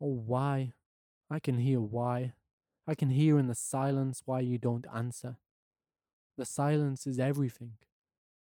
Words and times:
Oh, 0.00 0.22
why? 0.26 0.72
I 1.30 1.40
can 1.40 1.58
hear 1.58 1.80
why. 1.80 2.34
I 2.86 2.94
can 2.94 3.10
hear 3.10 3.38
in 3.38 3.48
the 3.48 3.54
silence 3.54 4.22
why 4.24 4.40
you 4.40 4.58
don't 4.58 4.86
answer. 4.94 5.38
The 6.36 6.44
silence 6.44 7.06
is 7.06 7.18
everything. 7.18 7.72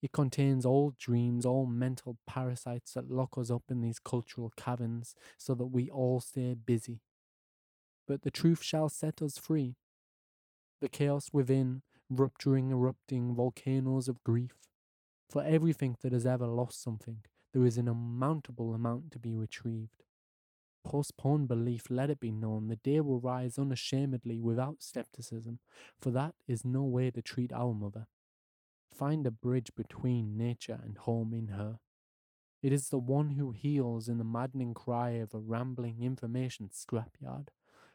It 0.00 0.12
contains 0.12 0.66
all 0.66 0.94
dreams, 0.98 1.46
all 1.46 1.66
mental 1.66 2.18
parasites 2.26 2.92
that 2.92 3.10
lock 3.10 3.38
us 3.38 3.50
up 3.50 3.64
in 3.70 3.80
these 3.80 3.98
cultural 3.98 4.52
caverns 4.56 5.14
so 5.38 5.54
that 5.54 5.66
we 5.66 5.90
all 5.90 6.20
stay 6.20 6.54
busy. 6.54 7.00
But 8.06 8.22
the 8.22 8.30
truth 8.30 8.62
shall 8.62 8.88
set 8.88 9.22
us 9.22 9.38
free. 9.38 9.76
The 10.80 10.88
chaos 10.90 11.30
within, 11.32 11.82
rupturing, 12.10 12.70
erupting 12.70 13.34
volcanoes 13.34 14.08
of 14.08 14.22
grief. 14.24 14.56
For 15.30 15.42
everything 15.42 15.96
that 16.02 16.12
has 16.12 16.26
ever 16.26 16.46
lost 16.46 16.82
something, 16.82 17.22
there 17.52 17.64
is 17.64 17.78
an 17.78 17.88
uncountable 17.88 18.74
amount 18.74 19.10
to 19.12 19.18
be 19.18 19.34
retrieved. 19.34 20.04
Postpone 20.84 21.46
belief, 21.46 21.86
let 21.88 22.10
it 22.10 22.20
be 22.20 22.30
known, 22.30 22.68
the 22.68 22.76
day 22.76 23.00
will 23.00 23.18
rise 23.18 23.58
unashamedly 23.58 24.38
without 24.38 24.82
skepticism, 24.82 25.58
for 25.98 26.10
that 26.10 26.34
is 26.46 26.64
no 26.64 26.82
way 26.82 27.10
to 27.10 27.22
treat 27.22 27.52
our 27.52 27.72
mother. 27.72 28.06
Find 28.94 29.26
a 29.26 29.30
bridge 29.30 29.70
between 29.74 30.36
nature 30.36 30.78
and 30.84 30.98
home 30.98 31.32
in 31.32 31.48
her. 31.48 31.78
It 32.62 32.72
is 32.72 32.88
the 32.88 32.98
one 32.98 33.30
who 33.30 33.50
heals 33.50 34.08
in 34.08 34.18
the 34.18 34.24
maddening 34.24 34.72
cry 34.72 35.10
of 35.10 35.34
a 35.34 35.38
rambling 35.38 36.02
information 36.02 36.70
scrapyard, 36.72 37.48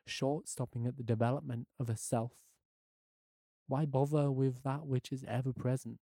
short 0.06 0.48
stopping 0.50 0.86
at 0.86 0.98
the 0.98 1.04
development 1.04 1.68
of 1.80 1.90
a 1.90 1.96
self. 1.98 2.34
Why 3.68 3.86
bother 3.86 4.32
with 4.32 4.64
that 4.64 4.88
which 4.88 5.12
is 5.12 5.24
ever 5.28 5.54
present? 5.54 6.00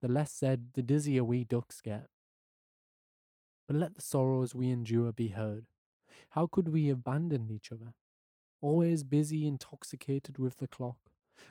The 0.00 0.08
less 0.08 0.32
said, 0.32 0.68
the 0.74 0.82
dizzier 0.82 1.24
we 1.24 1.44
ducks 1.44 1.80
get. 1.80 2.06
But 3.66 3.76
let 3.76 3.94
the 3.94 4.02
sorrows 4.02 4.54
we 4.54 4.70
endure 4.70 5.12
be 5.12 5.28
heard. 5.28 5.66
How 6.30 6.46
could 6.46 6.68
we 6.68 6.88
abandon 6.88 7.50
each 7.50 7.70
other? 7.72 7.94
Always 8.60 9.02
busy, 9.04 9.46
intoxicated 9.46 10.38
with 10.38 10.58
the 10.58 10.68
clock. 10.68 10.98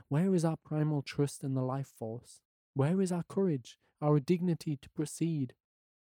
Where 0.08 0.34
is 0.34 0.46
our 0.46 0.58
primal 0.64 1.02
trust 1.02 1.44
in 1.44 1.54
the 1.54 1.62
life 1.62 1.92
force? 1.98 2.42
Where 2.74 3.02
is 3.02 3.12
our 3.12 3.24
courage, 3.28 3.78
our 4.02 4.20
dignity 4.20 4.78
to 4.82 4.90
proceed? 4.90 5.54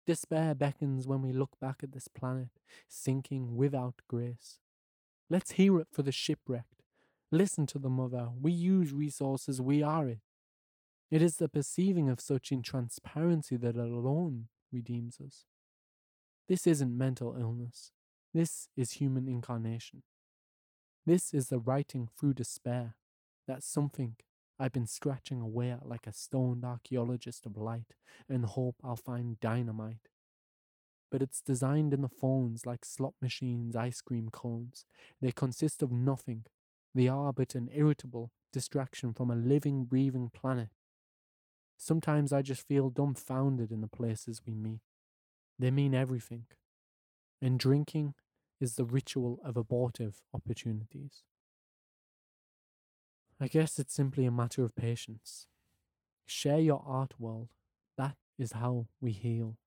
Despair 0.06 0.56
beckons 0.56 1.08
when 1.08 1.22
we 1.22 1.32
look 1.32 1.60
back 1.60 1.78
at 1.84 1.94
this 1.94 2.08
planet, 2.08 2.50
sinking 2.88 3.56
without 3.56 4.02
grace. 4.08 4.60
Let's 5.30 5.52
hear 5.52 5.80
it 5.80 5.88
for 5.92 6.02
the 6.02 6.12
shipwrecked. 6.12 6.84
Listen 7.32 7.66
to 7.68 7.80
the 7.80 7.90
mother. 7.90 8.30
We 8.40 8.52
use 8.52 8.92
resources, 8.92 9.62
we 9.62 9.82
are 9.82 10.08
it. 10.08 10.20
It 11.10 11.22
is 11.22 11.38
the 11.38 11.48
perceiving 11.48 12.10
of 12.10 12.20
such 12.20 12.52
in 12.52 12.62
transparency 12.62 13.56
that 13.58 13.76
alone 13.76 14.48
redeems 14.72 15.20
us. 15.26 15.46
This 16.48 16.66
isn't 16.68 16.98
mental 16.98 17.36
illness. 17.40 17.92
This 18.34 18.70
is 18.78 18.94
human 18.94 19.28
incarnation. 19.28 20.04
This 21.06 21.34
is 21.34 21.50
the 21.50 21.60
writing 21.60 22.08
through 22.18 22.36
despair. 22.36 22.96
That's 23.46 23.68
something 23.68 24.16
I've 24.58 24.72
been 24.72 24.88
scratching 24.88 25.42
away 25.42 25.72
at 25.72 25.90
like 25.90 26.08
a 26.08 26.14
stoned 26.14 26.64
archaeologist 26.64 27.46
of 27.46 27.58
light 27.58 27.96
the 28.30 28.48
hope 28.48 28.76
I'll 28.84 28.96
find 28.96 29.40
dynamite. 29.40 30.08
But 31.12 31.22
it's 31.22 31.42
designed 31.42 31.94
in 31.94 32.02
the 32.02 32.08
phones 32.08 32.66
like 32.66 32.86
slot 32.86 33.16
machines, 33.22 33.76
ice 33.76 34.00
cream 34.00 34.30
cones. 34.32 34.86
They 35.20 35.32
consist 35.32 35.84
of 35.84 35.92
nothing. 35.92 36.46
They 36.96 37.10
are 37.10 37.34
but 37.34 37.54
an 37.56 37.70
irritable 37.74 38.32
distraction 38.54 39.14
from 39.14 39.30
a 39.30 39.36
living, 39.36 39.84
breathing 39.86 40.30
planet. 40.34 40.70
Sometimes 41.78 42.32
I 42.32 42.44
just 42.44 42.66
feel 42.66 42.90
dumbfounded 42.90 43.72
in 43.72 43.82
the 43.82 43.88
places 43.88 44.42
we 44.46 44.54
meet. 44.54 44.82
They 45.60 45.72
mean 45.72 45.94
everything. 45.94 46.46
And 47.42 47.60
drinking 47.60 48.14
is 48.60 48.76
the 48.76 48.86
ritual 48.86 49.40
of 49.44 49.58
abortive 49.58 50.22
opportunities. 50.34 51.24
I 53.40 53.48
guess 53.48 53.80
it's 53.80 53.96
simply 53.96 54.26
a 54.26 54.32
matter 54.32 54.64
of 54.64 54.76
patience. 54.76 55.48
Share 56.28 56.60
your 56.60 56.84
art 56.86 57.20
world. 57.20 57.50
That 57.98 58.16
is 58.38 58.52
how 58.52 58.88
we 59.02 59.12
heal. 59.12 59.58